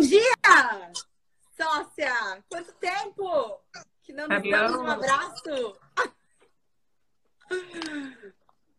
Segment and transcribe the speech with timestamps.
[0.00, 0.32] Bom dia,
[1.54, 2.42] sócia!
[2.48, 3.60] Quanto tempo
[4.02, 5.76] que não nos damos um abraço?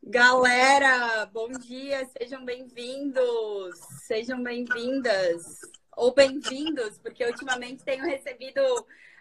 [0.01, 5.59] Galera, bom dia, sejam bem-vindos, sejam bem-vindas
[5.95, 8.59] ou bem-vindos, porque ultimamente tenho recebido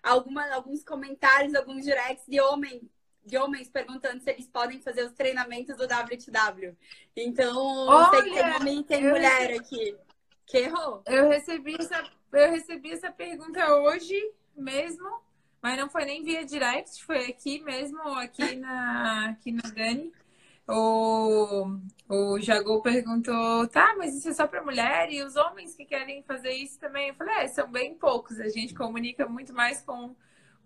[0.02, 2.90] alguma, alguns comentários, alguns directs de homem,
[3.26, 6.74] de homens perguntando se eles podem fazer os treinamentos do WTW.
[7.14, 9.98] Então, Olha, sei que tem homem e tem mulher aqui.
[10.50, 11.00] Que errou?
[11.06, 12.02] Eu recebi essa,
[12.32, 14.20] eu recebi essa pergunta hoje
[14.56, 15.08] mesmo,
[15.62, 20.12] mas não foi nem via direct, foi aqui mesmo, aqui na aqui no Dani.
[20.68, 21.78] O,
[22.08, 26.24] o Jagô perguntou, tá, mas isso é só para mulher e os homens que querem
[26.24, 27.08] fazer isso também?
[27.08, 30.16] Eu falei, é, são bem poucos, a gente comunica muito mais com,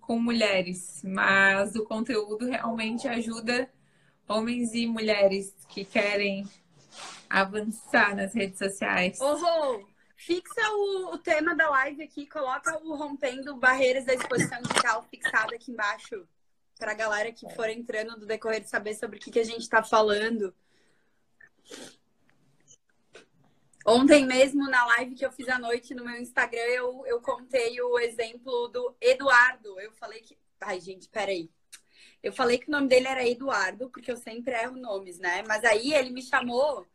[0.01, 3.71] com mulheres, mas o conteúdo realmente ajuda
[4.27, 6.47] homens e mulheres que querem
[7.29, 9.19] avançar nas redes sociais.
[9.21, 9.85] Oh,
[10.17, 15.55] fixa o, o, tema da live aqui, coloca o rompendo barreiras da exposição digital fixado
[15.55, 16.27] aqui embaixo
[16.79, 19.45] para a galera que for entrando no decorrer de saber sobre o que, que a
[19.45, 20.55] gente está falando.
[23.87, 27.79] Ontem mesmo, na live que eu fiz à noite no meu Instagram, eu, eu contei
[27.83, 29.79] o exemplo do Eduardo.
[29.79, 30.39] Eu falei que.
[30.61, 31.51] Ai, gente, peraí.
[32.23, 35.43] Eu falei que o nome dele era Eduardo, porque eu sempre erro nomes, né?
[35.47, 36.87] Mas aí ele me chamou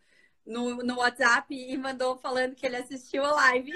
[0.50, 3.72] no, no WhatsApp e mandou falando que ele assistiu a live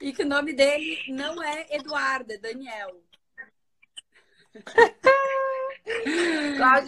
[0.00, 3.00] e que o nome dele não é Eduardo, é Daniel.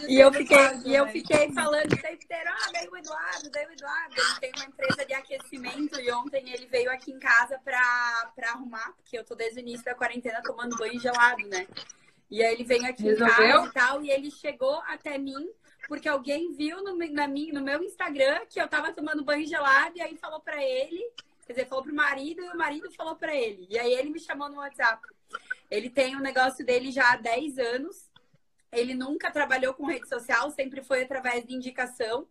[0.07, 3.69] e eu fiquei, e eu fiquei falando o tempo inteiro, ah, veio o Eduardo, veio
[3.69, 4.15] o Eduardo.
[4.17, 8.49] Ele tem uma empresa de aquecimento e ontem ele veio aqui em casa pra, pra
[8.51, 11.67] arrumar, porque eu tô desde o início da quarentena tomando banho gelado, né?
[12.31, 13.45] E aí ele veio aqui Resolveu?
[13.45, 15.47] em casa e tal, e ele chegou até mim
[15.87, 19.97] porque alguém viu no, na minha, no meu Instagram que eu tava tomando banho gelado
[19.97, 21.03] e aí falou para ele,
[21.45, 23.67] quer dizer, falou pro marido e o marido falou para ele.
[23.69, 25.01] E aí ele me chamou no WhatsApp.
[25.69, 28.09] Ele tem o um negócio dele já há 10 anos.
[28.71, 32.27] Ele nunca trabalhou com rede social, sempre foi através de indicação.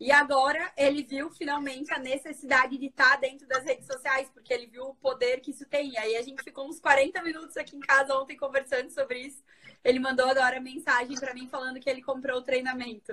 [0.00, 4.66] E agora ele viu finalmente a necessidade de estar dentro das redes sociais, porque ele
[4.66, 5.92] viu o poder que isso tem.
[5.92, 9.42] E aí a gente ficou uns 40 minutos aqui em casa ontem conversando sobre isso.
[9.84, 13.12] Ele mandou agora mensagem para mim falando que ele comprou o treinamento.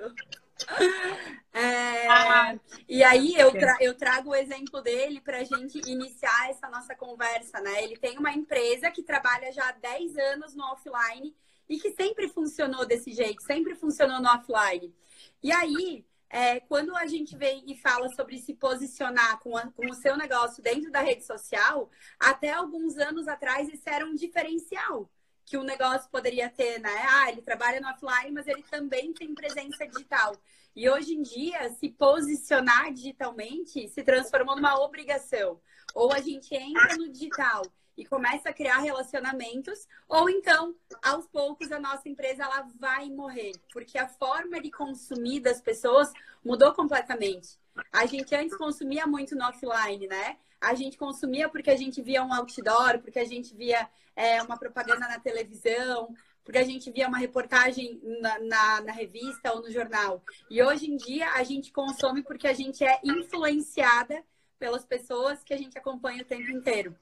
[1.51, 6.69] É, e aí eu, tra eu trago o exemplo dele para a gente iniciar essa
[6.69, 7.83] nossa conversa, né?
[7.83, 11.35] Ele tem uma empresa que trabalha já há 10 anos no offline
[11.67, 14.93] e que sempre funcionou desse jeito, sempre funcionou no offline.
[15.41, 19.87] E aí, é, quando a gente vem e fala sobre se posicionar com, a, com
[19.87, 25.09] o seu negócio dentro da rede social, até alguns anos atrás isso era um diferencial
[25.43, 27.05] que o negócio poderia ter, né?
[27.09, 30.35] Ah, ele trabalha no offline, mas ele também tem presença digital.
[30.75, 35.59] E hoje em dia, se posicionar digitalmente se transformou numa obrigação.
[35.95, 37.63] Ou a gente entra no digital
[37.99, 40.73] e começa a criar relacionamentos, ou então,
[41.03, 46.09] aos poucos, a nossa empresa ela vai morrer, porque a forma de consumir das pessoas
[46.43, 47.59] mudou completamente.
[47.91, 50.37] A gente antes consumia muito no offline, né?
[50.61, 54.57] A gente consumia porque a gente via um outdoor, porque a gente via é, uma
[54.57, 59.69] propaganda na televisão, porque a gente via uma reportagem na, na, na, revista ou no
[59.69, 60.23] jornal.
[60.49, 64.23] E hoje em dia a gente consome porque a gente é influenciada
[64.57, 66.95] pelas pessoas que a gente acompanha o tempo inteiro.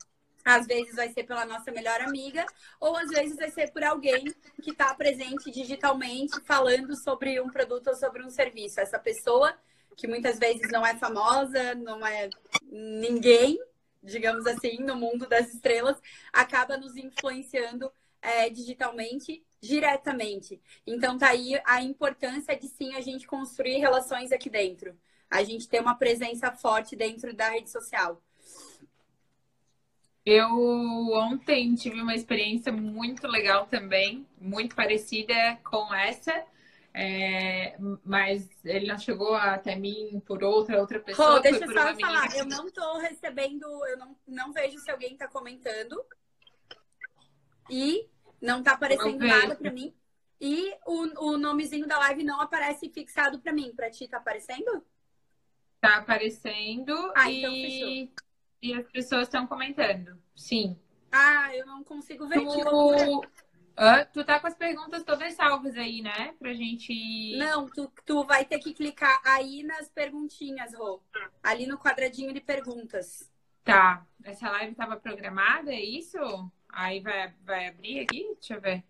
[0.48, 2.46] Às vezes vai ser pela nossa melhor amiga,
[2.80, 7.88] ou às vezes vai ser por alguém que está presente digitalmente falando sobre um produto
[7.88, 8.80] ou sobre um serviço.
[8.80, 9.54] Essa pessoa
[9.98, 12.30] que muitas vezes não é famosa, não é
[12.64, 13.60] ninguém,
[14.02, 15.98] digamos assim, no mundo das estrelas,
[16.32, 17.92] acaba nos influenciando
[18.22, 20.62] é, digitalmente diretamente.
[20.86, 24.98] Então tá aí a importância de sim a gente construir relações aqui dentro.
[25.30, 28.24] A gente ter uma presença forte dentro da rede social.
[30.30, 35.34] Eu ontem tive uma experiência muito legal também, muito parecida
[35.64, 36.44] com essa.
[36.94, 41.36] É, mas ele não chegou até mim por outra outra pessoa.
[41.36, 45.16] Rô, deixa eu só falar, eu não tô recebendo, eu não, não vejo se alguém
[45.16, 46.04] tá comentando.
[47.70, 48.10] E
[48.42, 49.96] não tá aparecendo nada para mim.
[50.42, 53.72] E o, o nomezinho da live não aparece fixado para mim.
[53.74, 54.86] Para ti tá aparecendo?
[55.80, 58.27] Tá aparecendo ah, então e, então
[58.62, 60.18] e as pessoas estão comentando.
[60.36, 60.78] Sim.
[61.12, 62.40] Ah, eu não consigo ver.
[62.40, 63.22] Tu...
[63.76, 66.34] Ah, tu tá com as perguntas todas salvas aí, né?
[66.40, 67.38] Pra gente.
[67.38, 71.02] Não, tu, tu vai ter que clicar aí nas perguntinhas, Rô.
[71.44, 73.32] Ali no quadradinho de perguntas.
[73.64, 74.06] Tá.
[74.24, 76.18] Essa live tava programada, é isso?
[76.70, 78.34] Aí vai, vai abrir aqui?
[78.34, 78.84] Deixa eu ver.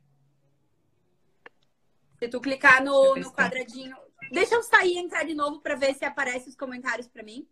[2.18, 3.96] Se tu clicar no, no quadradinho.
[4.32, 7.48] Deixa eu sair e entrar de novo para ver se aparece os comentários para mim.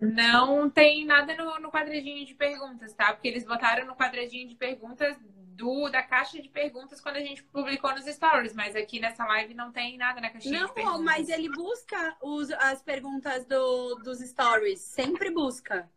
[0.00, 3.12] Não tem nada no, no quadradinho de perguntas, tá?
[3.12, 5.16] Porque eles botaram no quadradinho de perguntas
[5.60, 9.52] do, da caixa de perguntas quando a gente publicou nos stories, mas aqui nessa live
[9.52, 10.98] não tem nada na caixinha não, de perguntas.
[10.98, 15.90] Não, mas ele busca os, as perguntas do, dos stories, sempre busca.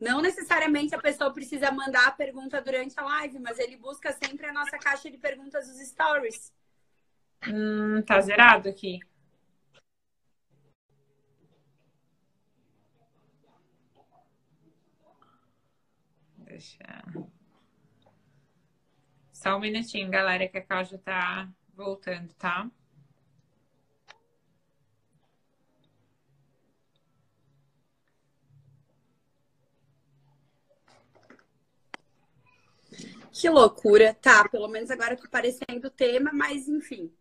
[0.00, 4.46] Não necessariamente a pessoa precisa mandar a pergunta durante a live, mas ele busca sempre
[4.46, 6.52] a nossa caixa de perguntas dos stories.
[7.46, 8.98] Hum, tá zerado aqui.
[16.54, 16.78] Deixa.
[19.32, 22.70] Só um minutinho, galera, que a Cláudia tá voltando, tá?
[33.32, 34.14] Que loucura.
[34.14, 37.12] Tá, pelo menos agora tá aparecendo o tema, mas enfim.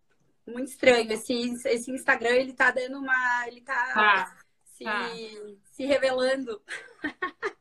[0.45, 1.11] Muito estranho.
[1.11, 1.33] Esse,
[1.67, 3.47] esse Instagram, ele tá dando uma.
[3.47, 4.42] Ele tá, tá
[4.73, 5.09] se, tá.
[5.65, 6.61] se revelando.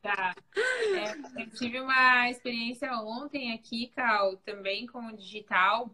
[0.01, 0.35] Tá.
[0.55, 5.89] É, eu tive uma experiência ontem aqui, Cal, também com o digital.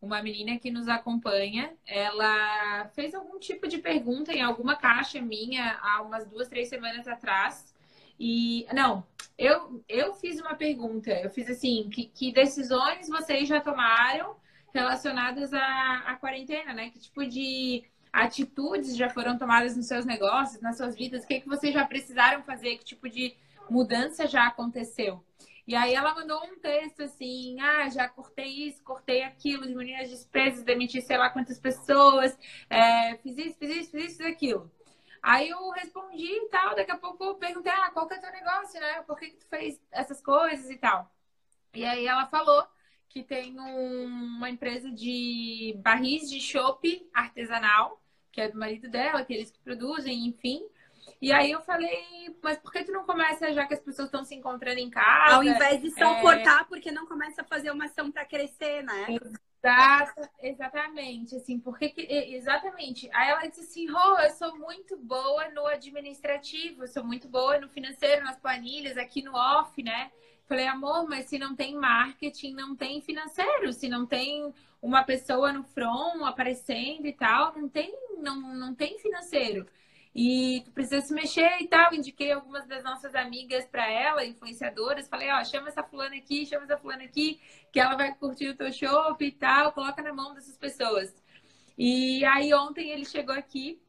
[0.00, 5.78] Uma menina que nos acompanha, ela fez algum tipo de pergunta em alguma caixa minha
[5.80, 7.74] há umas duas, três semanas atrás.
[8.20, 9.02] E não,
[9.38, 11.10] eu, eu fiz uma pergunta.
[11.10, 14.36] Eu fiz assim: que, que decisões vocês já tomaram
[14.74, 16.90] relacionadas à, à quarentena, né?
[16.90, 17.84] Que tipo de
[18.14, 21.24] atitudes já foram tomadas nos seus negócios, nas suas vidas?
[21.24, 22.76] O que, que vocês já precisaram fazer?
[22.78, 23.34] Que tipo de
[23.68, 25.22] mudança já aconteceu?
[25.66, 30.10] E aí ela mandou um texto assim, ah, já cortei isso, cortei aquilo, diminui as
[30.10, 32.38] despesas, demiti sei lá quantas pessoas,
[32.68, 34.70] é, fiz isso, fiz isso, fiz isso, fiz aquilo.
[35.22, 38.20] Aí eu respondi e tal, daqui a pouco eu perguntei, ah, qual que é o
[38.20, 39.02] teu negócio, né?
[39.02, 41.10] Por que, que tu fez essas coisas e tal?
[41.72, 42.64] E aí ela falou
[43.08, 48.03] que tem um, uma empresa de barris de chopp artesanal
[48.34, 50.60] que é do marido dela, que eles que produzem, enfim.
[51.22, 54.24] E aí eu falei, mas por que tu não começa, já que as pessoas estão
[54.24, 55.36] se encontrando em casa?
[55.36, 56.20] Ao invés de só é...
[56.20, 59.06] cortar, porque não começa a fazer uma ação para crescer, né?
[59.62, 63.08] Exato, exatamente, assim, porque que, exatamente.
[63.14, 67.58] Aí ela disse assim, Rô, oh, eu sou muito boa no administrativo, sou muito boa
[67.58, 70.10] no financeiro, nas planilhas, aqui no off, né?
[70.46, 74.52] Falei, amor, mas se não tem marketing, não tem financeiro, se não tem
[74.84, 79.66] uma pessoa no front aparecendo e tal, não tem, não, não tem financeiro.
[80.14, 81.92] E tu precisa se mexer e tal.
[81.94, 85.08] Indiquei algumas das nossas amigas para ela, influenciadoras.
[85.08, 87.40] Falei, ó, chama essa fulana aqui, chama essa fulana aqui,
[87.72, 89.72] que ela vai curtir o teu show e tal.
[89.72, 91.12] Coloca na mão dessas pessoas.
[91.78, 93.80] E aí ontem ele chegou aqui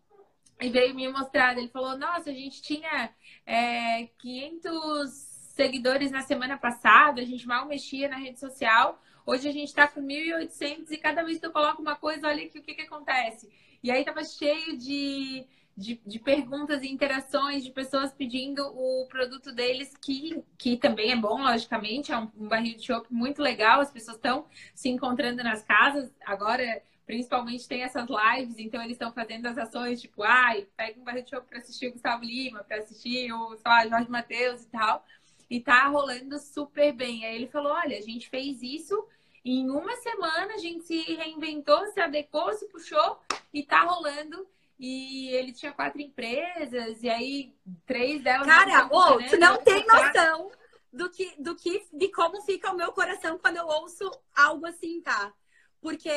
[0.61, 1.57] e veio me mostrar.
[1.57, 3.13] Ele falou, nossa, a gente tinha
[3.45, 9.01] é, 500 seguidores na semana passada, a gente mal mexia na rede social.
[9.25, 12.43] Hoje a gente está com 1.800 e cada vez que eu coloco uma coisa, olha
[12.43, 13.49] aqui o que, que acontece.
[13.81, 19.53] E aí estava cheio de, de, de, perguntas e interações de pessoas pedindo o produto
[19.53, 23.79] deles, que, que também é bom, logicamente, é um, um barril de chopp muito legal,
[23.79, 26.13] as pessoas estão se encontrando nas casas.
[26.25, 31.03] Agora, principalmente, tem essas lives, então eles estão fazendo as ações, tipo, ai, pega um
[31.03, 33.57] barril de chopp para assistir o Gustavo Lima, para assistir o,
[33.89, 35.05] Jorge Matheus e tal.
[35.49, 37.25] E tá rolando super bem.
[37.25, 39.07] Aí ele falou: olha, a gente fez isso
[39.45, 43.19] em uma semana a gente se reinventou, se adequou, se puxou
[43.53, 44.47] e tá rolando.
[44.77, 47.53] E ele tinha quatro empresas, e aí
[47.85, 48.47] três delas.
[48.47, 50.51] Cara, ô, tu não tem noção
[50.91, 54.99] do que, do que, de como fica o meu coração quando eu ouço algo assim,
[54.99, 55.31] tá?
[55.79, 56.09] Porque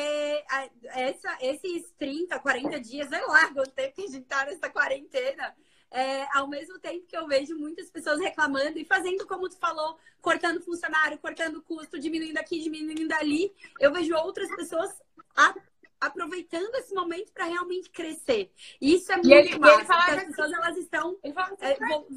[0.87, 5.55] essa, esses 30, 40 dias, sei lá, quanto tempo que a gente tá nessa quarentena
[5.91, 9.97] é, ao mesmo tempo que eu vejo muitas pessoas reclamando e fazendo como tu falou,
[10.21, 15.01] cortando funcionário, cortando custo, diminuindo aqui, diminuindo ali, eu vejo outras pessoas
[15.35, 15.55] a,
[15.99, 18.51] aproveitando esse momento para realmente crescer.
[18.79, 21.17] E isso é muito ele, massa, ele porque as pessoas elas estão.
[21.23, 22.07] Ele fala assim, é, vou...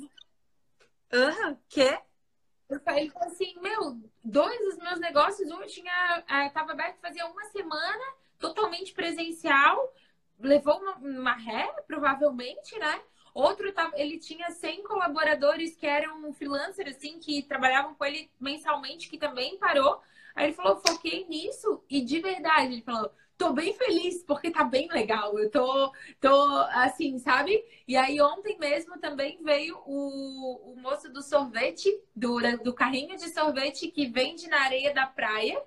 [1.12, 1.99] uhum, quê?
[2.71, 8.05] Ele falou assim, meu, dois dos meus negócios, um tinha, estava aberto fazia uma semana,
[8.38, 9.93] totalmente presencial,
[10.38, 13.02] levou uma, uma ré, provavelmente, né?
[13.35, 19.17] Outro, ele tinha 100 colaboradores que eram freelancers, assim, que trabalhavam com ele mensalmente, que
[19.17, 20.01] também parou.
[20.35, 23.11] Aí ele falou, foquei nisso e de verdade, ele falou,
[23.43, 25.39] tô bem feliz porque tá bem legal.
[25.39, 27.62] Eu tô, tô assim, sabe?
[27.89, 33.29] E aí ontem mesmo também veio o, o moço do sorvete, do, do carrinho de
[33.31, 35.61] sorvete que vende na areia da praia.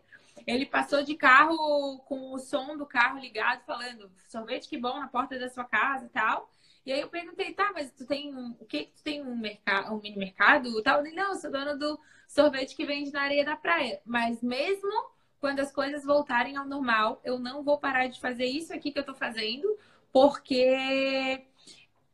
[0.48, 5.08] Ele passou de carro com o som do carro ligado, falando sorvete que bom na
[5.08, 6.50] porta da sua casa e tal.
[6.86, 9.94] E aí eu perguntei, tá, mas tu tem um, o que tu tem um mercado,
[9.94, 11.06] um mini mercado, tal?
[11.06, 14.00] Ele, não, eu sou dona do sorvete que vende na areia da praia.
[14.06, 14.92] Mas mesmo
[15.40, 19.00] quando as coisas voltarem ao normal, eu não vou parar de fazer isso aqui que
[19.00, 19.78] eu tô fazendo,
[20.12, 21.46] porque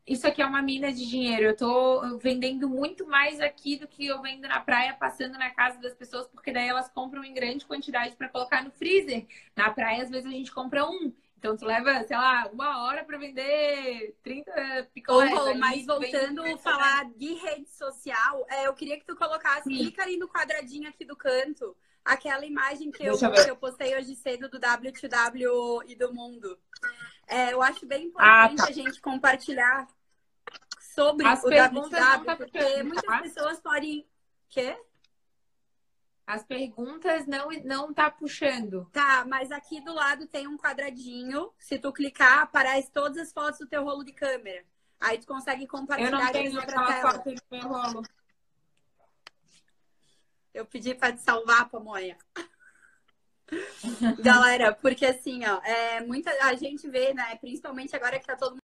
[0.06, 1.44] isso aqui é uma mina de dinheiro.
[1.44, 5.78] Eu tô vendendo muito mais aqui do que eu vendo na praia, passando na casa
[5.80, 9.26] das pessoas, porque daí elas compram em grande quantidade para colocar no freezer.
[9.56, 11.12] Na praia, às vezes, a gente compra um.
[11.42, 15.32] Então, tu leva, sei lá, uma hora para vender 30 picolés.
[15.36, 19.76] Oh, mas voltando a falar de rede social, é, eu queria que tu colocasse, Sim.
[19.76, 24.14] clica ali no quadradinho aqui do canto, aquela imagem que eu, que eu postei hoje
[24.14, 26.56] cedo do W2W e do mundo.
[27.26, 28.68] É, eu acho bem importante ah, tá.
[28.68, 29.88] a gente compartilhar
[30.94, 34.06] sobre As o W2W, tá porque muitas pessoas podem...
[34.48, 34.78] Quê?
[36.26, 38.88] As perguntas não não tá puxando.
[38.92, 41.52] Tá, mas aqui do lado tem um quadradinho.
[41.58, 44.64] Se tu clicar, aparece todas as fotos do teu rolo de câmera.
[45.00, 48.02] Aí tu consegue compartilhar Eu não tenho aquela foto do meu rolo.
[50.54, 52.16] Eu pedi para te salvar, pamonha.
[54.22, 58.61] Galera, porque assim, ó, é muita a gente vê, né, principalmente agora que tá todo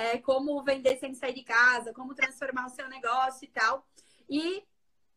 [0.00, 3.86] é, como vender sem sair de casa, como transformar o seu negócio e tal.
[4.30, 4.62] E,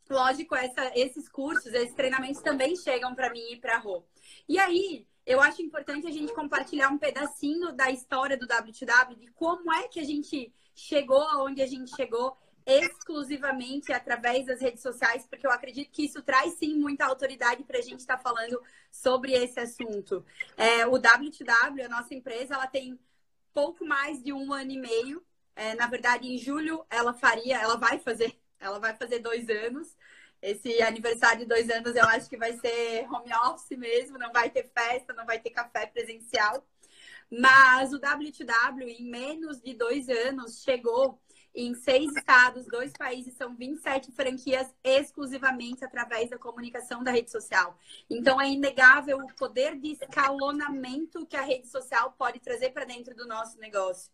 [0.09, 4.03] lógico, essa, esses cursos, esses treinamentos também chegam para mim e para a Rô.
[4.47, 9.27] E aí, eu acho importante a gente compartilhar um pedacinho da história do W2W, de
[9.31, 12.35] como é que a gente chegou aonde a gente chegou
[12.65, 17.77] exclusivamente através das redes sociais, porque eu acredito que isso traz sim muita autoridade para
[17.77, 18.61] a gente estar tá falando
[18.91, 20.25] sobre esse assunto.
[20.57, 22.99] É, o W2W, a nossa empresa, ela tem
[23.53, 25.23] pouco mais de um ano e meio.
[25.55, 29.95] É, na verdade, em julho ela faria, ela vai fazer, ela vai fazer dois anos.
[30.41, 34.49] Esse aniversário de dois anos eu acho que vai ser home office mesmo, não vai
[34.49, 36.67] ter festa, não vai ter café presencial.
[37.31, 41.19] Mas o W2W, em menos de dois anos, chegou
[41.55, 47.77] em seis estados, dois países, são 27 franquias exclusivamente através da comunicação da rede social.
[48.09, 53.15] Então é inegável o poder de escalonamento que a rede social pode trazer para dentro
[53.15, 54.11] do nosso negócio.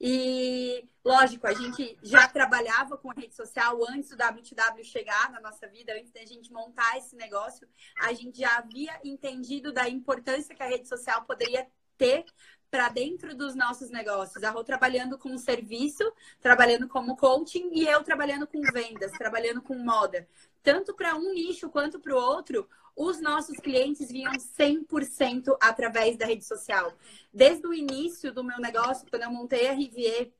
[0.00, 5.40] E, lógico, a gente já trabalhava com a rede social antes do W2W chegar na
[5.40, 7.68] nossa vida, antes da gente montar esse negócio,
[8.00, 11.66] a gente já havia entendido da importância que a rede social poderia
[11.98, 12.24] ter
[12.70, 14.42] para dentro dos nossos negócios.
[14.44, 16.04] A Rô trabalhando com serviço,
[16.40, 20.28] trabalhando como coaching e eu trabalhando com vendas, trabalhando com moda.
[20.62, 26.26] Tanto para um nicho quanto para o outro, os nossos clientes vinham 100% através da
[26.26, 26.92] rede social.
[27.32, 30.30] Desde o início do meu negócio, quando eu montei a Rivier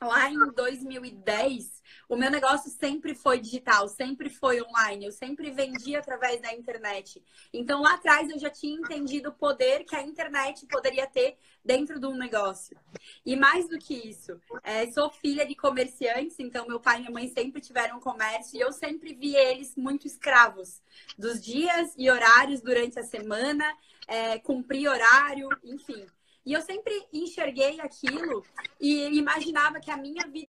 [0.00, 5.98] lá em 2010, o meu negócio sempre foi digital, sempre foi online, eu sempre vendia
[5.98, 7.22] através da internet.
[7.52, 11.98] Então lá atrás eu já tinha entendido o poder que a internet poderia ter dentro
[11.98, 12.78] de um negócio.
[13.24, 17.10] E mais do que isso, é, sou filha de comerciantes, então meu pai e minha
[17.10, 20.82] mãe sempre tiveram comércio e eu sempre vi eles muito escravos
[21.18, 23.64] dos dias e horários durante a semana,
[24.06, 26.06] é, cumprir horário, enfim.
[26.46, 28.46] E eu sempre enxerguei aquilo
[28.80, 30.48] e imaginava que a minha vida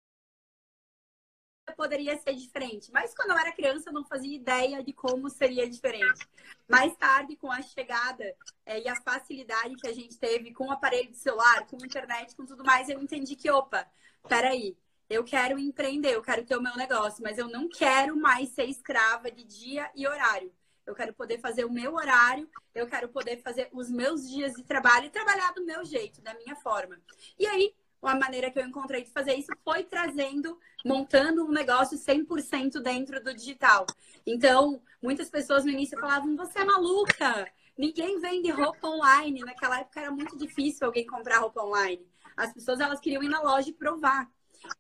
[1.77, 2.91] poderia ser diferente.
[2.91, 6.27] Mas quando eu era criança, eu não fazia ideia de como seria diferente.
[6.67, 8.23] Mais tarde, com a chegada
[8.65, 11.85] é, e a facilidade que a gente teve com o aparelho de celular, com a
[11.85, 13.88] internet, com tudo mais, eu entendi que, opa,
[14.27, 14.75] peraí,
[15.07, 18.65] eu quero empreender, eu quero ter o meu negócio, mas eu não quero mais ser
[18.65, 20.51] escrava de dia e horário
[20.85, 24.63] eu quero poder fazer o meu horário, eu quero poder fazer os meus dias de
[24.63, 26.99] trabalho e trabalhar do meu jeito, da minha forma.
[27.39, 31.97] E aí, a maneira que eu encontrei de fazer isso foi trazendo, montando um negócio
[31.97, 33.85] 100% dentro do digital.
[34.25, 37.49] Então, muitas pessoas no início falavam: você é maluca!
[37.77, 39.39] Ninguém vende roupa online.
[39.39, 42.05] Naquela época era muito difícil alguém comprar roupa online.
[42.35, 44.29] As pessoas elas queriam ir na loja e provar.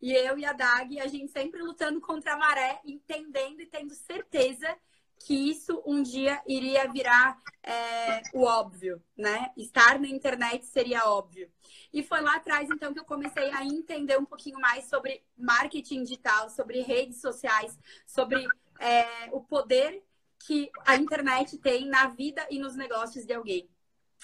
[0.01, 3.93] E eu e a Dag, a gente sempre lutando contra a maré, entendendo e tendo
[3.93, 4.77] certeza
[5.23, 9.51] que isso um dia iria virar é, o óbvio, né?
[9.55, 11.49] Estar na internet seria óbvio.
[11.93, 16.03] E foi lá atrás, então, que eu comecei a entender um pouquinho mais sobre marketing
[16.03, 18.45] digital, sobre redes sociais, sobre
[18.79, 20.03] é, o poder
[20.39, 23.69] que a internet tem na vida e nos negócios de alguém.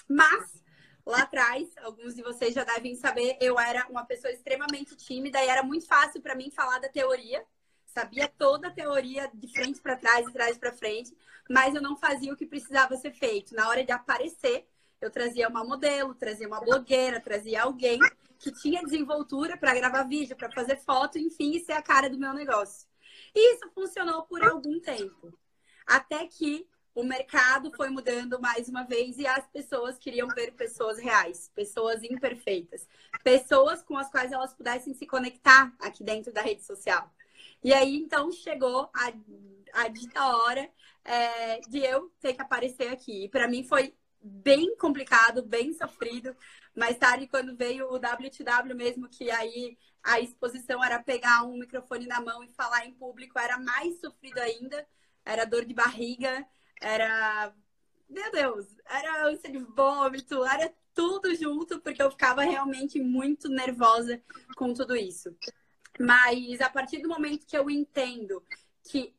[0.06, 0.62] Mas,
[1.06, 5.48] lá atrás, alguns de vocês já devem saber, eu era uma pessoa extremamente tímida e
[5.48, 7.42] era muito fácil para mim falar da teoria,
[7.92, 11.14] sabia toda a teoria de frente para trás e trás para frente,
[11.48, 13.54] mas eu não fazia o que precisava ser feito.
[13.54, 14.66] Na hora de aparecer,
[15.00, 17.98] eu trazia uma modelo, trazia uma blogueira, trazia alguém
[18.38, 22.18] que tinha desenvoltura para gravar vídeo, para fazer foto, enfim, e ser a cara do
[22.18, 22.88] meu negócio.
[23.34, 25.32] E isso funcionou por algum tempo.
[25.86, 30.98] Até que o mercado foi mudando mais uma vez e as pessoas queriam ver pessoas
[30.98, 32.86] reais, pessoas imperfeitas,
[33.22, 37.10] pessoas com as quais elas pudessem se conectar aqui dentro da rede social.
[37.62, 39.12] E aí, então, chegou a,
[39.74, 40.70] a dita hora
[41.04, 43.24] é, de eu ter que aparecer aqui.
[43.24, 46.34] E para mim foi bem complicado, bem sofrido.
[46.74, 52.06] Mais tarde, quando veio o WTW mesmo, que aí a exposição era pegar um microfone
[52.06, 54.86] na mão e falar em público, era mais sofrido ainda.
[55.24, 56.46] Era dor de barriga,
[56.80, 57.52] era.
[58.08, 64.20] Meu Deus, era ânsia de vômito, era tudo junto, porque eu ficava realmente muito nervosa
[64.56, 65.34] com tudo isso.
[66.00, 68.42] Mas a partir do momento que eu entendo
[68.82, 69.14] que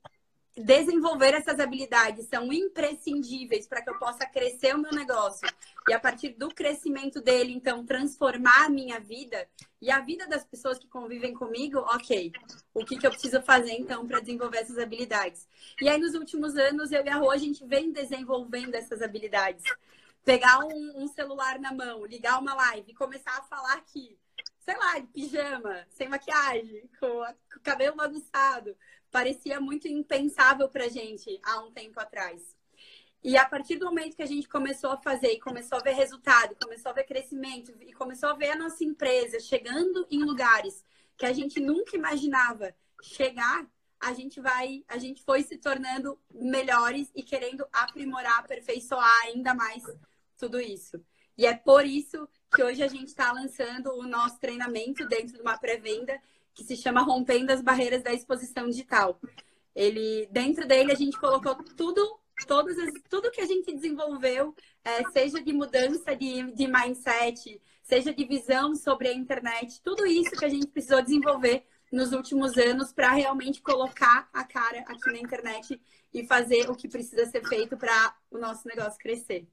[0.58, 5.48] desenvolver essas habilidades são imprescindíveis para que eu possa crescer o meu negócio
[5.88, 9.48] e a partir do crescimento dele, então, transformar a minha vida
[9.80, 12.32] e a vida das pessoas que convivem comigo, ok.
[12.74, 15.48] O que, que eu preciso fazer, então, para desenvolver essas habilidades?
[15.80, 19.64] E aí, nos últimos anos, eu e a Rô, a gente vem desenvolvendo essas habilidades.
[20.26, 24.18] Pegar um, um celular na mão, ligar uma live e começar a falar aqui
[24.62, 28.75] sei lá, de pijama, sem maquiagem, com, o cabelo bagunçado,
[29.12, 32.56] parecia muito impensável pra gente há um tempo atrás.
[33.24, 35.94] E a partir do momento que a gente começou a fazer e começou a ver
[35.94, 40.84] resultado, começou a ver crescimento e começou a ver a nossa empresa chegando em lugares
[41.18, 43.68] que a gente nunca imaginava chegar,
[44.00, 49.84] a gente vai, a gente foi se tornando melhores e querendo aprimorar, aperfeiçoar ainda mais
[50.36, 51.00] tudo isso.
[51.38, 55.41] E é por isso que hoje a gente está lançando o nosso treinamento dentro de
[55.41, 56.22] uma pré-venda
[56.53, 59.20] que se chama Rompendo as Barreiras da Exposição Digital.
[59.74, 64.53] Ele, dentro dele, a gente colocou tudo, todas as, tudo que a gente desenvolveu,
[64.84, 70.31] é, seja de mudança de, de mindset, seja de visão sobre a internet, tudo isso
[70.31, 75.20] que a gente precisou desenvolver nos últimos anos para realmente colocar a cara aqui na
[75.20, 75.79] internet
[76.13, 79.48] e fazer o que precisa ser feito para o nosso negócio crescer.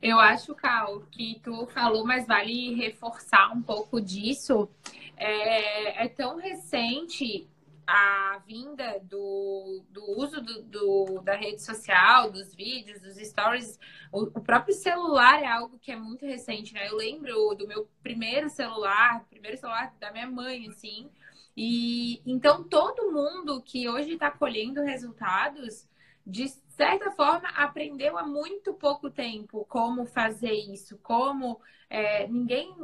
[0.00, 4.68] Eu acho, Cal, que tu falou, mas vale reforçar um pouco disso.
[5.16, 7.48] É, é tão recente
[7.86, 13.78] a vinda do, do uso do, do, da rede social, dos vídeos, dos stories.
[14.10, 16.88] O, o, próprio celular é algo que é muito recente, né?
[16.88, 21.08] Eu lembro do meu primeiro celular, primeiro celular da minha mãe, assim.
[21.56, 25.86] E então todo mundo que hoje está colhendo resultados
[26.26, 32.74] de certa forma, aprendeu há muito pouco tempo como fazer isso, como é, ninguém,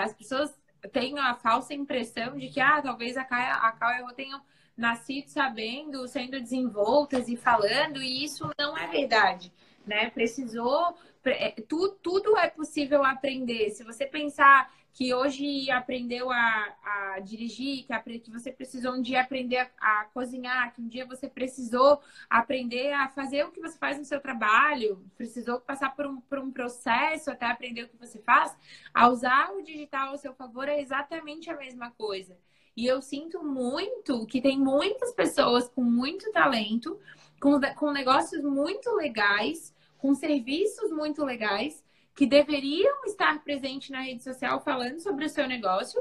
[0.00, 0.54] as pessoas
[0.92, 4.40] têm a falsa impressão de que, ah, talvez a Caia, a Caia eu tenham
[4.76, 9.52] nascido sabendo, sendo desenvoltas e falando, e isso não é verdade,
[9.86, 10.10] né?
[10.10, 13.70] Precisou, é, tudo, tudo é possível aprender.
[13.70, 19.20] Se você pensar que hoje aprendeu a, a dirigir, que, que você precisou um dia
[19.20, 23.76] aprender a, a, cozinhar, que um dia você precisou aprender a fazer o que você
[23.76, 27.96] faz no seu trabalho, precisou passar por um, por um processo até aprender o que
[27.96, 28.56] você faz,
[28.94, 32.38] a usar o digital ao seu favor é exatamente a mesma coisa.
[32.76, 37.00] E eu sinto muito que tem muitas pessoas com muito talento,
[37.40, 41.83] com, com negócios muito legais, com serviços muito legais,
[42.14, 46.00] que deveriam estar presentes na rede social falando sobre o seu negócio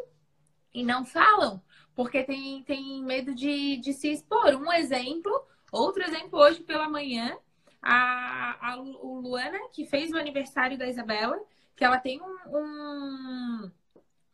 [0.73, 1.61] e não falam,
[1.95, 4.55] porque tem, tem medo de, de se expor.
[4.55, 5.31] Um exemplo,
[5.71, 7.37] outro exemplo, hoje pela manhã,
[7.81, 11.39] a, a Luana, que fez o aniversário da Isabela,
[11.75, 13.71] que ela tem um, um,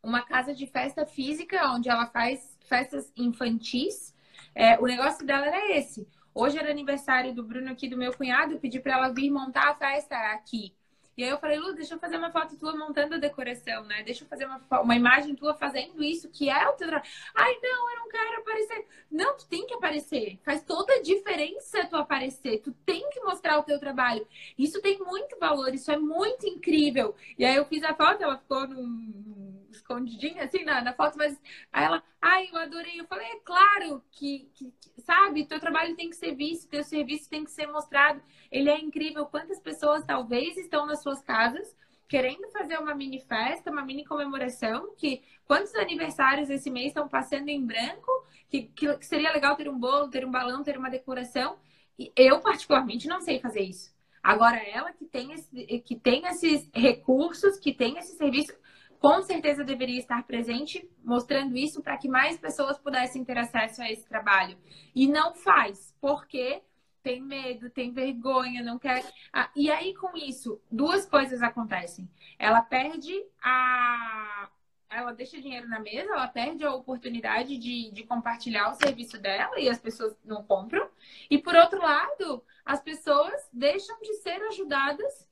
[0.02, 4.14] uma casa de festa física, onde ela faz festas infantis.
[4.54, 6.06] É, o negócio dela era esse.
[6.34, 9.70] Hoje era aniversário do Bruno aqui, do meu cunhado, eu pedi para ela vir montar
[9.70, 10.74] a festa aqui.
[11.20, 14.02] E aí eu falei, Lu, deixa eu fazer uma foto tua montando a decoração, né?
[14.02, 17.10] Deixa eu fazer uma, uma imagem tua fazendo isso, que é o teu trabalho.
[17.34, 18.86] Ai, não, eu não quero aparecer.
[19.10, 20.38] Não, tu tem que aparecer.
[20.42, 22.62] Faz toda a diferença tu aparecer.
[22.62, 24.26] Tu tem que mostrar o teu trabalho.
[24.56, 27.14] Isso tem muito valor, isso é muito incrível.
[27.38, 31.40] E aí eu fiz a foto, ela ficou num escondidinha assim na, na foto, mas
[31.72, 33.00] aí ela, ai, eu adorei.
[33.00, 36.84] Eu falei, é claro que, que, que, sabe, teu trabalho tem que ser visto, teu
[36.84, 38.22] serviço tem que ser mostrado.
[38.50, 39.26] Ele é incrível.
[39.26, 41.74] Quantas pessoas talvez estão nas suas casas
[42.10, 47.48] querendo fazer uma mini festa, uma mini comemoração, que quantos aniversários esse mês estão passando
[47.48, 48.10] em branco,
[48.48, 51.56] que, que, que seria legal ter um bolo, ter um balão, ter uma decoração.
[51.96, 53.94] E eu, particularmente, não sei fazer isso.
[54.20, 58.52] Agora, ela que tem, esse, que tem esses recursos, que tem esse serviço,
[59.00, 63.90] com certeza deveria estar presente, mostrando isso para que mais pessoas pudessem ter acesso a
[63.90, 64.58] esse trabalho.
[64.94, 66.62] E não faz, porque
[67.02, 69.02] tem medo, tem vergonha, não quer.
[69.32, 72.08] Ah, e aí, com isso, duas coisas acontecem.
[72.38, 74.50] Ela perde a.
[74.90, 79.58] Ela deixa dinheiro na mesa, ela perde a oportunidade de, de compartilhar o serviço dela
[79.60, 80.90] e as pessoas não compram.
[81.30, 85.29] E por outro lado, as pessoas deixam de ser ajudadas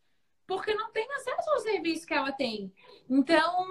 [0.48, 2.72] porque não tem acesso ao serviço que ela tem.
[3.08, 3.66] Então,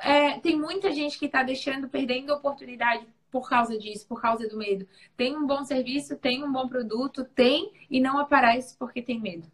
[0.00, 4.56] é, tem muita gente que está deixando, perdendo oportunidade por causa disso, por causa do
[4.56, 4.88] medo.
[5.18, 9.46] Tem um bom serviço, tem um bom produto, tem e não aparece porque tem medo.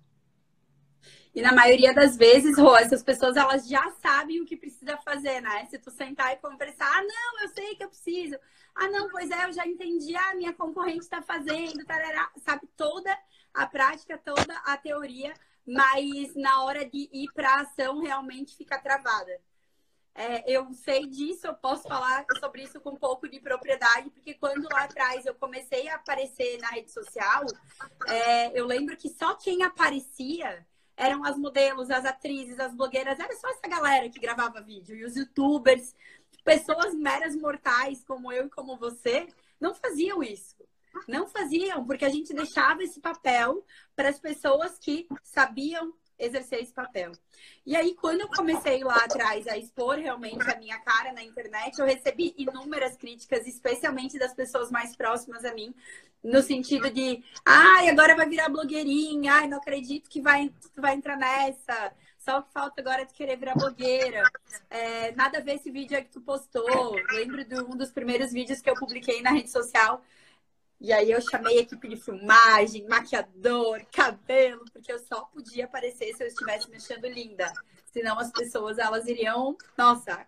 [1.35, 5.41] E na maioria das vezes, Rô, essas pessoas elas já sabem o que precisa fazer,
[5.41, 5.65] né?
[5.67, 8.37] Se tu sentar e conversar, ah, não, eu sei que eu preciso.
[8.77, 12.31] Ah, não, pois é, eu já entendi, ah, minha concorrente está fazendo, tarará.
[12.45, 13.17] sabe toda
[13.53, 15.35] a prática, toda a teoria,
[15.73, 19.41] mas na hora de ir para a ação realmente fica travada.
[20.15, 24.35] É, eu sei disso, eu posso falar sobre isso com um pouco de propriedade, porque
[24.35, 27.47] quando lá atrás eu comecei a aparecer na rede social,
[28.09, 33.35] é, eu lembro que só quem aparecia eram as modelos, as atrizes, as blogueiras, era
[33.37, 34.97] só essa galera que gravava vídeo.
[34.97, 35.95] E os youtubers,
[36.45, 39.27] pessoas meras mortais como eu e como você,
[39.61, 40.57] não faziam isso.
[41.07, 46.72] Não faziam, porque a gente deixava esse papel para as pessoas que sabiam exercer esse
[46.72, 47.12] papel.
[47.64, 51.79] E aí, quando eu comecei lá atrás a expor realmente a minha cara na internet,
[51.79, 55.74] eu recebi inúmeras críticas, especialmente das pessoas mais próximas a mim,
[56.22, 60.94] no sentido de, ai, agora vai virar blogueirinha, ai, não acredito que vai, tu vai
[60.94, 61.92] entrar nessa.
[62.18, 64.31] Só o que falta agora é querer virar blogueira.
[64.68, 66.94] É, nada a ver esse vídeo que tu postou.
[67.12, 70.03] Lembro de um dos primeiros vídeos que eu publiquei na rede social
[70.81, 76.23] e aí eu chamei equipe de filmagem, maquiador, cabelo, porque eu só podia aparecer se
[76.23, 77.53] eu estivesse mexendo linda.
[77.93, 80.27] Senão as pessoas elas iriam, nossa,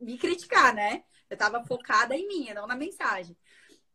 [0.00, 1.04] me criticar, né?
[1.30, 3.36] Eu tava focada em mim, não na mensagem.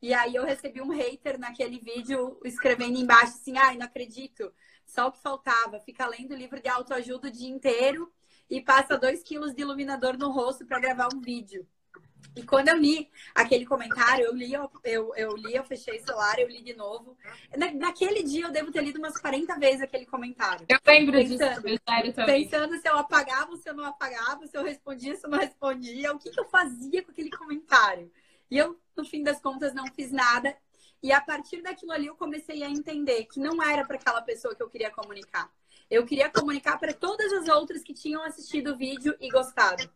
[0.01, 4.53] E aí eu recebi um hater naquele vídeo escrevendo embaixo assim: "Ai, não acredito.
[4.85, 8.12] Só o que faltava, fica lendo livro de autoajuda o dia inteiro
[8.49, 11.67] e passa dois quilos de iluminador no rosto para gravar um vídeo".
[12.36, 16.05] E quando eu li aquele comentário, eu li, eu, eu, eu li, eu fechei o
[16.05, 17.17] celular, eu li de novo.
[17.58, 20.65] Na, naquele dia eu devo ter lido umas 40 vezes aquele comentário.
[20.69, 22.15] Eu lembro pensando, disso.
[22.25, 26.13] Pensando se eu apagava, se eu não apagava, se eu respondia, se eu não respondia,
[26.13, 28.12] o que, que eu fazia com aquele comentário.
[28.49, 30.55] E eu, no fim das contas, não fiz nada.
[31.01, 34.55] E a partir daquilo ali eu comecei a entender que não era para aquela pessoa
[34.55, 35.49] que eu queria comunicar.
[35.89, 39.89] Eu queria comunicar para todas as outras que tinham assistido o vídeo e gostado.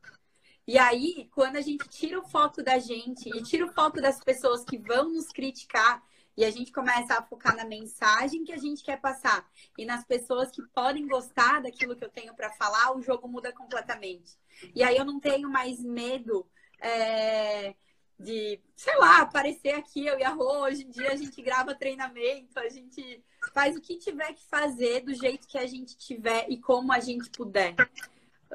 [0.68, 4.24] E aí, quando a gente tira o foco da gente e tira o foco das
[4.24, 6.02] pessoas que vão nos criticar,
[6.36, 9.48] e a gente começa a focar na mensagem que a gente quer passar
[9.78, 13.52] e nas pessoas que podem gostar daquilo que eu tenho para falar, o jogo muda
[13.52, 14.36] completamente.
[14.74, 16.46] E aí eu não tenho mais medo
[16.80, 17.76] é,
[18.20, 20.64] de, sei lá, aparecer aqui, eu e a Rô.
[20.64, 23.24] Hoje em dia a gente grava treinamento, a gente
[23.54, 27.00] faz o que tiver que fazer do jeito que a gente tiver e como a
[27.00, 27.76] gente puder.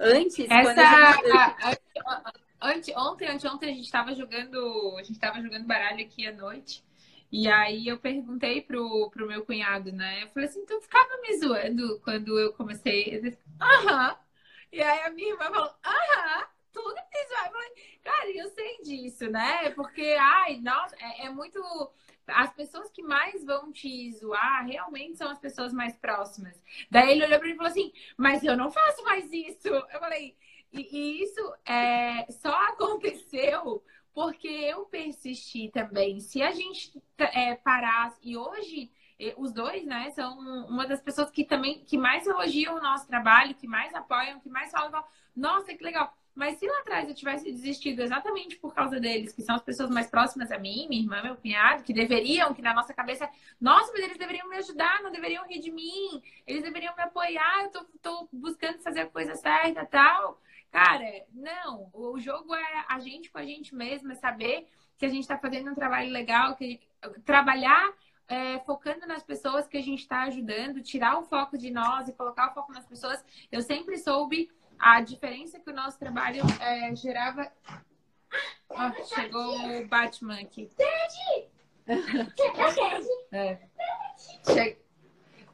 [0.01, 1.73] Antes, Essa, gente...
[2.61, 6.85] ante, ontem, anteontem a gente estava jogando, a gente estava jogando baralho aqui à noite.
[7.31, 10.23] E aí eu perguntei pro, pro meu cunhado, né?
[10.23, 13.37] Eu falei assim, tu ficava me zoando quando eu comecei.
[13.61, 14.17] Aham.
[14.73, 17.49] E aí a minha irmã falou, aham, tudo me zoava.
[17.49, 17.71] Eu falei,
[18.03, 19.71] cara, eu sei disso, né?
[19.71, 21.61] Porque, ai, nossa, é, é muito
[22.29, 26.61] as pessoas que mais vão te zoar realmente são as pessoas mais próximas.
[26.91, 29.69] Daí ele olhou para mim e falou assim: Mas eu não faço mais isso.
[29.69, 30.37] Eu falei:
[30.73, 33.83] E, e isso é, só aconteceu
[34.15, 36.21] porque eu persisti também.
[36.21, 38.91] Se a gente é, parasse, e hoje
[39.37, 40.39] os dois, né, são
[40.69, 44.49] uma das pessoas que também que mais elogiam o nosso trabalho, que mais apoiam, que
[44.49, 46.13] mais falam, nossa, que legal.
[46.39, 49.91] Mas se lá atrás eu tivesse desistido exatamente por causa deles, que são as pessoas
[49.91, 53.29] mais próximas a mim, minha irmã, meu cunhado, que deveriam, que na nossa cabeça,
[53.61, 57.65] nossa, mas eles deveriam me ajudar, não deveriam rir de mim, eles deveriam me apoiar,
[57.65, 60.41] eu tô, tô buscando fazer a coisa certa tal.
[60.71, 65.09] Cara, não, o jogo é a gente com a gente mesma, é saber que a
[65.09, 66.79] gente está fazendo um trabalho legal, que
[67.25, 67.93] trabalhar
[68.29, 72.13] é, focando nas pessoas que a gente está ajudando, tirar o foco de nós e
[72.13, 73.25] colocar o foco nas pessoas.
[73.51, 77.51] Eu sempre soube a diferença que o nosso trabalho é, gerava.
[78.71, 80.71] Oh, chegou o Batman aqui.
[83.33, 83.59] É.
[84.45, 84.79] Che...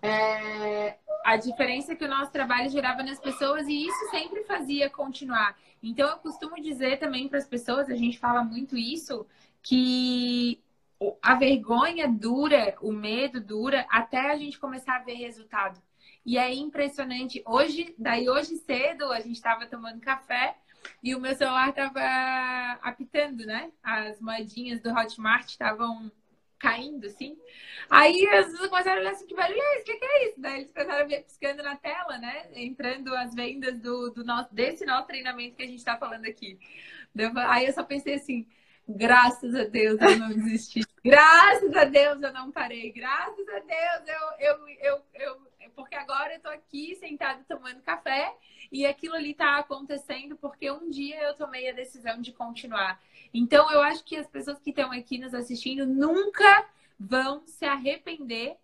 [0.03, 0.99] É...
[1.25, 5.57] A diferença que o nosso trabalho gerava nas pessoas e isso sempre fazia continuar.
[5.83, 9.27] Então, eu costumo dizer também para as pessoas, a gente fala muito isso,
[9.63, 10.63] que
[11.23, 15.81] a vergonha dura, o medo dura até a gente começar a ver resultado.
[16.25, 17.43] E é impressionante.
[17.47, 20.57] Hoje, daí hoje cedo, a gente estava tomando café
[21.03, 23.71] e o meu celular estava apitando, né?
[23.83, 26.11] As moedinhas do Hotmart estavam
[26.59, 27.37] caindo, assim.
[27.91, 29.83] Aí as pessoas começaram a olhar assim, que barulho é esse?
[29.83, 30.41] O que, que, é isso?
[30.41, 32.49] Daí eles começaram a ver piscando na tela, né?
[32.55, 36.59] Entrando as vendas do, do nosso, desse nosso treinamento que a gente está falando aqui.
[37.49, 38.47] Aí eu só pensei assim,
[38.89, 40.81] graças a Deus eu não desisti.
[41.05, 42.91] Graças a Deus eu não parei.
[42.93, 48.35] Graças a Deus eu, eu, eu, eu porque agora eu tô aqui sentada tomando café
[48.71, 53.01] e aquilo ali tá acontecendo porque um dia eu tomei a decisão de continuar.
[53.33, 58.57] Então, eu acho que as pessoas que estão aqui nos assistindo nunca vão se arrepender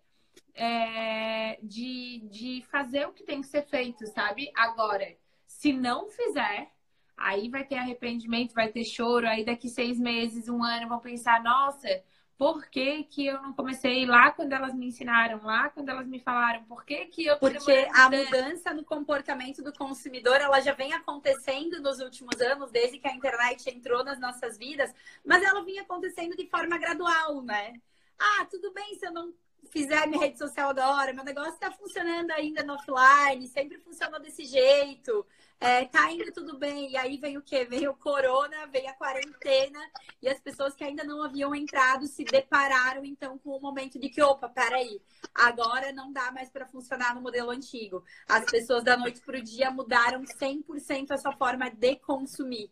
[0.53, 4.51] é, de, de fazer o que tem que ser feito, sabe?
[4.55, 6.71] Agora, se não fizer,
[7.17, 11.41] aí vai ter arrependimento, vai ter choro, aí daqui seis meses, um ano, vão pensar,
[11.43, 12.03] nossa,
[12.41, 16.19] por que, que eu não comecei lá quando elas me ensinaram, lá quando elas me
[16.19, 20.91] falaram, por que, que eu Porque a mudança no comportamento do consumidor, ela já vem
[20.91, 24.91] acontecendo nos últimos anos, desde que a internet entrou nas nossas vidas,
[25.23, 27.73] mas ela vinha acontecendo de forma gradual, né?
[28.17, 29.31] Ah, tudo bem se eu não
[29.69, 34.45] fizer minha rede social agora, meu negócio está funcionando ainda no offline, sempre funcionou desse
[34.45, 35.23] jeito,
[35.61, 36.89] é, tá indo tudo bem.
[36.89, 37.63] E aí vem o quê?
[37.63, 39.79] Vem o corona, vem a quarentena,
[40.19, 44.09] e as pessoas que ainda não haviam entrado se depararam então com o momento de
[44.09, 44.99] que, opa, peraí,
[45.35, 48.03] agora não dá mais para funcionar no modelo antigo.
[48.27, 52.71] As pessoas da noite para o dia mudaram 100% a sua forma de consumir.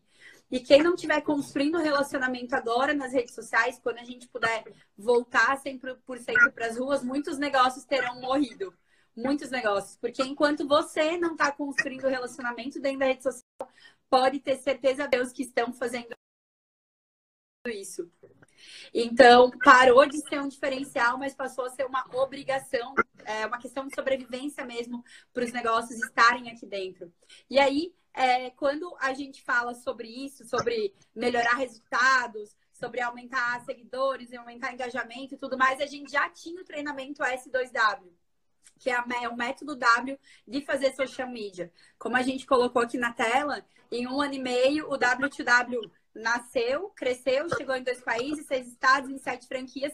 [0.52, 4.63] E quem não estiver construindo relacionamento agora nas redes sociais, quando a gente puder
[4.97, 8.73] voltar 100% para as ruas, muitos negócios terão morrido.
[9.23, 9.97] Muitos negócios.
[9.97, 13.71] Porque enquanto você não está construindo relacionamento dentro da rede social,
[14.10, 16.15] pode ter certeza, Deus, que estão fazendo
[17.67, 18.10] isso.
[18.93, 22.93] Então, parou de ser um diferencial, mas passou a ser uma obrigação,
[23.25, 25.03] é uma questão de sobrevivência mesmo
[25.34, 27.12] para os negócios estarem aqui dentro.
[27.49, 34.34] E aí, é, quando a gente fala sobre isso, sobre melhorar resultados, sobre aumentar seguidores
[34.34, 38.10] aumentar engajamento e tudo mais, a gente já tinha o treinamento S2W,
[38.80, 40.17] que é o método W
[40.48, 41.72] de fazer social media.
[41.98, 46.89] Como a gente colocou aqui na tela, em um ano e meio, o W2W nasceu,
[46.95, 49.93] cresceu, chegou em dois países, seis estados, em sete franquias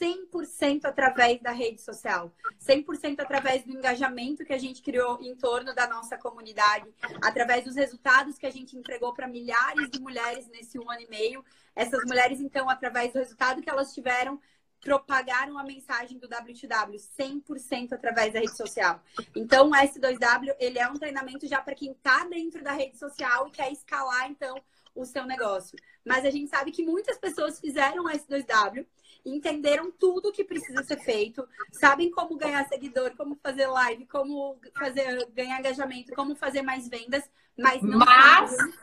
[0.00, 5.74] 100% através da rede social, 100% através do engajamento que a gente criou em torno
[5.74, 10.78] da nossa comunidade, através dos resultados que a gente entregou para milhares de mulheres nesse
[10.78, 11.44] um ano e meio.
[11.76, 14.40] Essas mulheres, então, através do resultado que elas tiveram,
[14.84, 19.02] propagaram a mensagem do W2W 100% através da rede social.
[19.34, 23.48] Então, o S2W, ele é um treinamento já para quem está dentro da rede social
[23.48, 24.54] e quer escalar, então,
[24.94, 25.76] o seu negócio.
[26.04, 28.86] Mas a gente sabe que muitas pessoas fizeram o S2W
[29.24, 35.26] entenderam tudo que precisa ser feito, sabem como ganhar seguidor, como fazer live, como fazer
[35.32, 37.24] ganhar engajamento, como fazer mais vendas,
[37.58, 38.54] mas não mas...
[38.54, 38.74] fazem.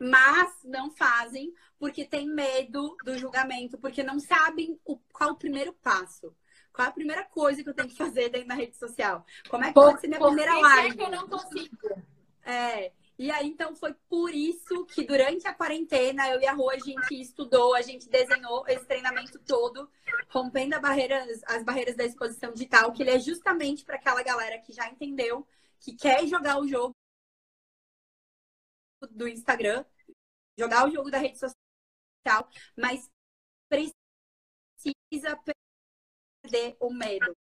[0.00, 5.72] Mas não fazem porque tem medo do julgamento, porque não sabem o, qual o primeiro
[5.72, 6.34] passo.
[6.72, 9.24] Qual é a primeira coisa que eu tenho que fazer dentro da rede social?
[9.48, 10.96] Como é que pode ser minha primeira live?
[10.96, 11.76] Que eu não consigo.
[12.44, 16.70] É, e aí, então, foi por isso que durante a quarentena, eu e a Rô,
[16.70, 19.90] a gente estudou, a gente desenhou esse treinamento todo,
[20.28, 24.72] rompendo barreiras, as barreiras da exposição digital, que ele é justamente para aquela galera que
[24.72, 25.44] já entendeu,
[25.80, 26.94] que quer jogar o jogo
[29.10, 29.84] do Instagram,
[30.56, 31.58] jogar o jogo da rede social,
[32.76, 33.08] mas
[33.68, 35.38] precisa
[36.42, 37.36] perder o medo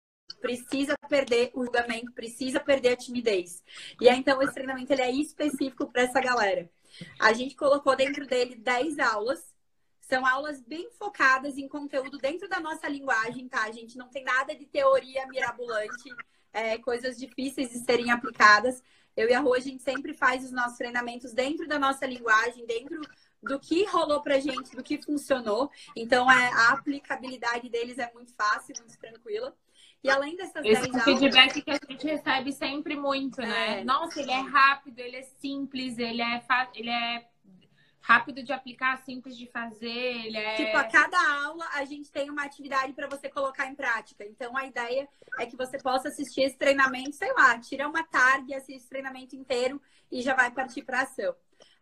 [0.43, 3.63] precisa perder o julgamento, precisa perder a timidez.
[4.01, 6.69] E aí, então, esse treinamento ele é específico para essa galera.
[7.21, 9.53] A gente colocou dentro dele 10 aulas.
[10.01, 13.63] São aulas bem focadas em conteúdo dentro da nossa linguagem, tá?
[13.65, 16.11] A gente não tem nada de teoria mirabolante,
[16.53, 18.83] é, coisas difíceis de serem aplicadas.
[19.17, 22.67] Eu e a Rô, a gente sempre faz os nossos treinamentos dentro da nossa linguagem,
[22.67, 23.01] dentro
[23.43, 25.71] do que rolou pra gente, do que funcionou.
[25.97, 29.55] Então, é, a aplicabilidade deles é muito fácil, muito tranquila.
[30.05, 33.81] E além dessas Esse 10 feedback que a gente recebe sempre muito, né?
[33.81, 33.85] É.
[33.85, 36.43] Nossa, ele é rápido, ele é simples, ele é,
[36.75, 37.25] ele é
[38.01, 39.87] rápido de aplicar, simples de fazer,
[40.27, 40.57] ele é...
[40.57, 44.25] Tipo, a cada aula a gente tem uma atividade para você colocar em prática.
[44.25, 48.55] Então, a ideia é que você possa assistir esse treinamento, sei lá, tira uma tarde,
[48.55, 51.33] assiste o treinamento inteiro e já vai partir para ação.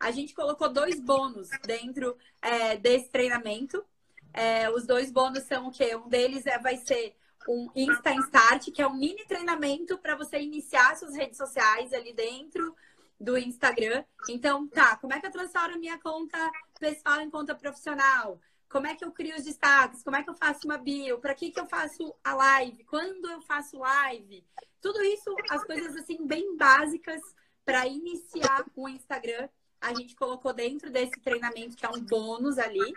[0.01, 3.85] A gente colocou dois bônus dentro é, desse treinamento.
[4.33, 5.95] É, os dois bônus são o quê?
[5.95, 7.15] Um deles é, vai ser
[7.47, 12.15] um Insta Start, que é um mini treinamento para você iniciar suas redes sociais ali
[12.15, 12.75] dentro
[13.21, 14.03] do Instagram.
[14.29, 16.39] Então, tá, como é que eu transformo minha conta
[16.79, 18.41] pessoal em conta profissional?
[18.71, 20.03] Como é que eu crio os destaques?
[20.03, 21.19] Como é que eu faço uma bio?
[21.19, 22.85] Para que, que eu faço a live?
[22.85, 24.47] Quando eu faço live?
[24.81, 27.21] Tudo isso, as coisas assim, bem básicas
[27.65, 29.49] para iniciar o Instagram.
[29.81, 32.93] A gente colocou dentro desse treinamento, que é um bônus ali.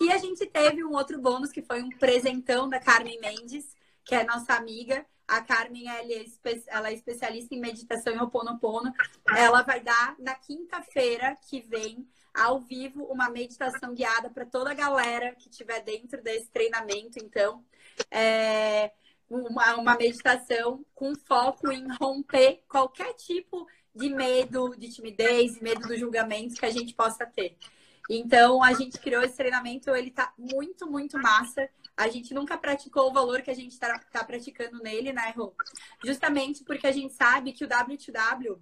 [0.00, 4.14] E a gente teve um outro bônus, que foi um presentão da Carmen Mendes, que
[4.14, 5.04] é nossa amiga.
[5.26, 8.92] A Carmen, ela é, é especialista em meditação e Ho'oponopono.
[9.34, 14.74] Ela vai dar na quinta-feira que vem, ao vivo, uma meditação guiada para toda a
[14.74, 17.18] galera que estiver dentro desse treinamento.
[17.18, 17.64] Então,
[18.10, 18.92] é...
[19.28, 25.96] uma, uma meditação com foco em romper qualquer tipo de medo, de timidez, medo do
[25.96, 27.56] julgamento que a gente possa ter.
[28.08, 31.68] Então, a gente criou esse treinamento, ele tá muito, muito massa.
[31.96, 35.52] A gente nunca praticou o valor que a gente está tá praticando nele, né, Rô?
[36.04, 38.58] Justamente porque a gente sabe que o W2W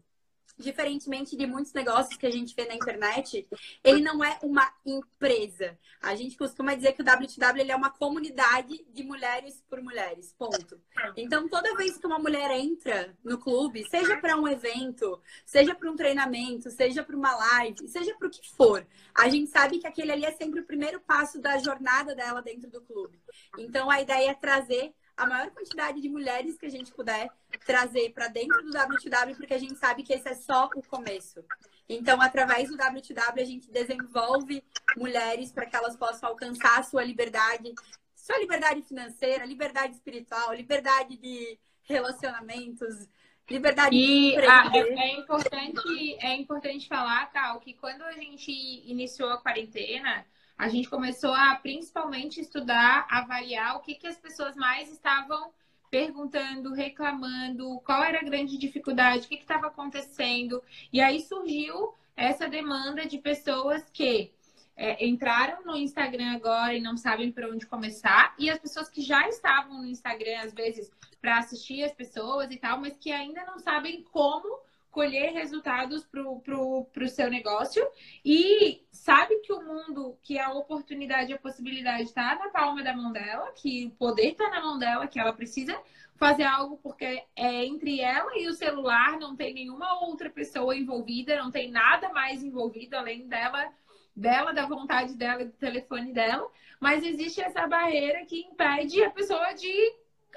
[0.59, 3.47] diferentemente de muitos negócios que a gente vê na internet,
[3.83, 5.79] ele não é uma empresa.
[6.01, 10.81] A gente costuma dizer que o WTW é uma comunidade de mulheres por mulheres, ponto.
[11.17, 15.91] Então, toda vez que uma mulher entra no clube, seja para um evento, seja para
[15.91, 19.87] um treinamento, seja para uma live, seja para o que for, a gente sabe que
[19.87, 23.19] aquele ali é sempre o primeiro passo da jornada dela dentro do clube.
[23.59, 27.31] Então, a ideia é trazer a maior quantidade de mulheres que a gente puder
[27.65, 31.45] trazer para dentro do WTW, porque a gente sabe que esse é só o começo.
[31.89, 34.65] Então, através do WTW, a gente desenvolve
[34.97, 37.73] mulheres para que elas possam alcançar a sua liberdade,
[38.15, 43.07] sua liberdade financeira, liberdade espiritual, liberdade de relacionamentos,
[43.51, 48.51] liberdade e de a, é, é, importante é importante falar, Cal, que quando a gente
[48.51, 50.25] iniciou a quarentena,
[50.57, 55.53] a gente começou a principalmente estudar, avaliar o que, que as pessoas mais estavam
[55.91, 60.63] perguntando, reclamando, qual era a grande dificuldade, o que estava acontecendo.
[60.93, 64.33] E aí surgiu essa demanda de pessoas que
[64.77, 69.01] é, entraram no Instagram agora e não sabem por onde começar, e as pessoas que
[69.01, 70.91] já estavam no Instagram, às vezes,
[71.21, 74.64] para assistir as pessoas e tal, mas que ainda não sabem como
[74.95, 77.85] colher resultados para o seu negócio
[78.25, 83.11] e sabe que o mundo, que a oportunidade, a possibilidade está na palma da mão
[83.11, 85.77] dela, que o poder está na mão dela, que ela precisa
[86.15, 91.43] fazer algo porque é entre ela e o celular, não tem nenhuma outra pessoa envolvida,
[91.43, 93.69] não tem nada mais envolvido além dela,
[94.15, 99.53] dela, da vontade dela, do telefone dela, mas existe essa barreira que impede a pessoa
[99.55, 99.75] de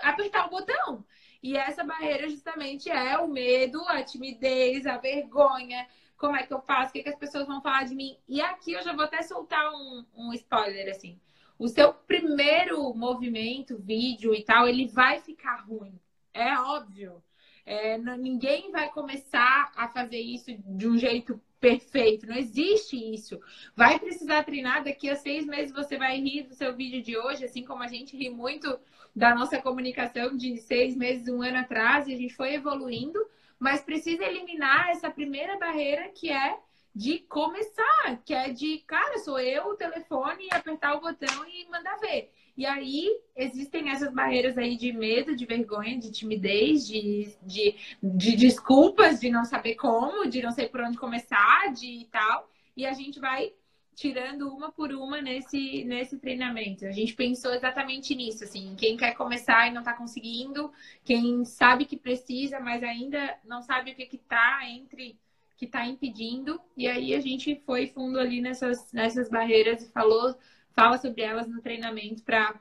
[0.02, 1.06] apertar o botão.
[1.42, 5.88] E essa barreira justamente é o medo, a timidez, a vergonha.
[6.18, 6.90] Como é que eu faço?
[6.90, 8.18] O que, que as pessoas vão falar de mim?
[8.28, 11.20] E aqui eu já vou até soltar um, um spoiler, assim.
[11.60, 16.00] O seu primeiro movimento, vídeo e tal, ele vai ficar ruim.
[16.34, 17.24] É óbvio.
[17.66, 22.26] É, ninguém vai começar a fazer isso de um jeito perfeito.
[22.28, 23.40] Não existe isso.
[23.76, 24.84] Vai precisar treinar.
[24.84, 27.88] Daqui a seis meses você vai rir do seu vídeo de hoje, assim como a
[27.88, 28.80] gente ri muito
[29.16, 33.20] da nossa comunicação de seis meses, um ano atrás, e a gente foi evoluindo,
[33.58, 36.60] mas precisa eliminar essa primeira barreira que é
[36.94, 41.96] de começar, que é de, cara, sou eu, o telefone, apertar o botão e mandar
[41.98, 42.32] ver.
[42.58, 48.36] E aí existem essas barreiras aí de medo, de vergonha, de timidez, de, de, de
[48.36, 52.50] desculpas, de não saber como, de não sei por onde começar, de tal.
[52.76, 53.54] E a gente vai
[53.94, 56.86] tirando uma por uma nesse, nesse treinamento.
[56.86, 60.72] A gente pensou exatamente nisso, assim, quem quer começar e não está conseguindo,
[61.04, 65.20] quem sabe que precisa, mas ainda não sabe o que está entre
[65.58, 66.62] que está impedindo.
[66.76, 70.36] E aí a gente foi fundo ali nessas, nessas barreiras e falou
[70.78, 72.54] fala sobre elas no treinamento para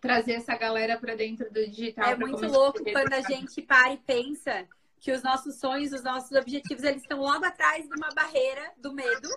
[0.00, 2.10] trazer essa galera para dentro do digital.
[2.10, 4.66] É muito louco quando a gente para e pensa
[4.98, 8.92] que os nossos sonhos, os nossos objetivos, eles estão logo atrás de uma barreira do
[8.92, 9.28] medo.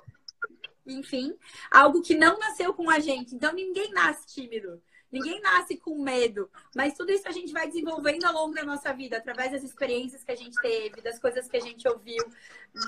[0.87, 1.35] Enfim,
[1.69, 3.35] algo que não nasceu com a gente.
[3.35, 4.81] Então ninguém nasce tímido.
[5.15, 8.91] Ninguém nasce com medo, mas tudo isso a gente vai desenvolvendo ao longo da nossa
[8.91, 12.21] vida, através das experiências que a gente teve, das coisas que a gente ouviu,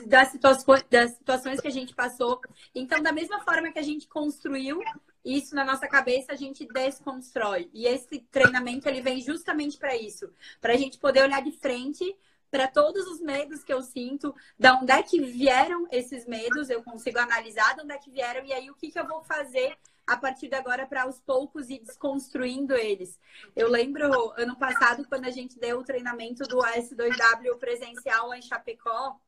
[0.06, 0.58] das, situa
[0.90, 2.42] das situações que a gente passou.
[2.76, 4.82] Então, da mesma forma que a gente construiu
[5.24, 7.70] isso na nossa cabeça, a gente desconstrói.
[7.74, 12.14] E esse treinamento ele vem justamente para isso, para a gente poder olhar de frente
[12.52, 16.84] para todos os medos que eu sinto, da onde é que vieram esses medos, eu
[16.84, 19.78] consigo analisar de onde é que vieram e aí o que, que eu vou fazer
[20.08, 23.20] a partir de agora para aos poucos ir desconstruindo eles.
[23.54, 29.20] Eu lembro ano passado quando a gente deu o treinamento do S2W presencial em Chapecó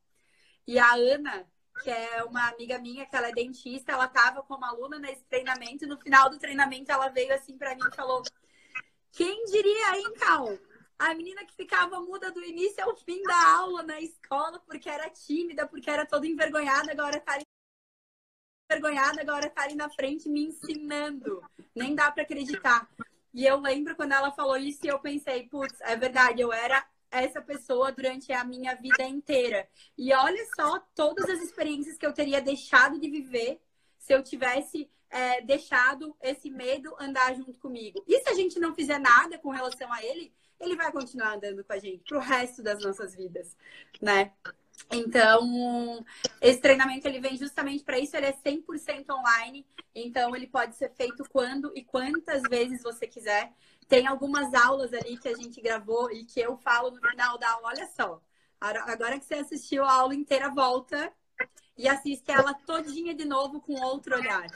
[0.66, 1.46] e a Ana,
[1.84, 5.84] que é uma amiga minha, que ela é dentista, ela estava como aluna nesse treinamento
[5.84, 8.24] e no final do treinamento ela veio assim para mim e falou:
[9.12, 10.58] "Quem diria, hein, Cal?
[10.98, 15.10] A menina que ficava muda do início ao fim da aula na escola porque era
[15.10, 17.38] tímida, porque era toda envergonhada, agora tá
[18.70, 21.44] envergonhada, agora tá ali na frente me ensinando.
[21.76, 22.88] Nem dá para acreditar.
[23.34, 26.86] E eu lembro quando ela falou isso e eu pensei, putz, é verdade, eu era
[27.12, 29.68] essa pessoa durante a minha vida inteira.
[29.98, 33.60] E olha só todas as experiências que eu teria deixado de viver
[33.98, 38.04] se eu tivesse é, deixado esse medo andar junto comigo.
[38.08, 41.64] E se a gente não fizer nada com relação a ele, ele vai continuar andando
[41.64, 43.56] com a gente pro resto das nossas vidas,
[44.00, 44.32] né?
[44.92, 46.04] Então,
[46.42, 50.90] esse treinamento ele vem justamente para isso, ele é 100% online, então ele pode ser
[50.92, 53.52] feito quando e quantas vezes você quiser.
[53.88, 57.52] Tem algumas aulas ali que a gente gravou e que eu falo no final da
[57.52, 58.22] aula, olha só,
[58.60, 61.12] agora que você assistiu a aula inteira, volta
[61.78, 64.48] e assiste ela todinha de novo com outro olhar.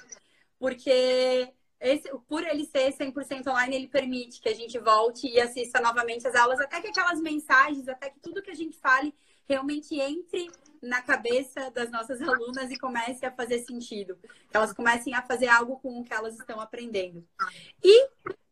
[0.59, 5.81] Porque esse, por ele ser 100% online, ele permite que a gente volte e assista
[5.81, 9.13] novamente as aulas, até que aquelas mensagens, até que tudo que a gente fale
[9.47, 10.49] realmente entre
[10.81, 14.17] na cabeça das nossas alunas e comece a fazer sentido.
[14.51, 17.25] Elas comecem a fazer algo com o que elas estão aprendendo.
[17.81, 18.09] E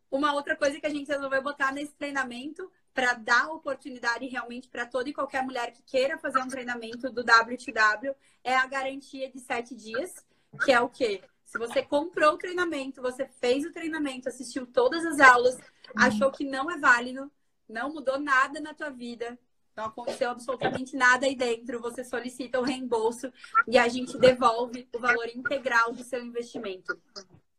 [0.10, 4.86] uma outra coisa que a gente resolveu botar nesse treinamento para dar oportunidade realmente para
[4.86, 8.14] toda e qualquer mulher que queira fazer um treinamento do WTW
[8.44, 10.26] é a garantia de sete dias,
[10.66, 11.22] que é o quê?
[11.46, 15.58] Se você comprou o treinamento, você fez o treinamento, assistiu todas as aulas,
[15.98, 17.30] achou que não é válido,
[17.68, 19.38] não mudou nada na tua vida,
[19.82, 23.32] não aconteceu absolutamente nada aí dentro, você solicita o reembolso
[23.68, 27.00] e a gente devolve o valor integral do seu investimento.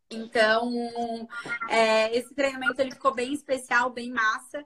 [0.09, 1.27] Então,
[1.69, 4.61] é, esse treinamento ele ficou bem especial, bem massa.